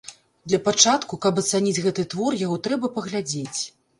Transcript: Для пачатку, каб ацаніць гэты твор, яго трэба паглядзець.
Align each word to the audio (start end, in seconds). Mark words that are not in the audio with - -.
Для 0.51 0.59
пачатку, 0.67 1.19
каб 1.25 1.41
ацаніць 1.41 1.83
гэты 1.85 2.05
твор, 2.13 2.39
яго 2.45 2.57
трэба 2.69 2.93
паглядзець. 2.99 3.61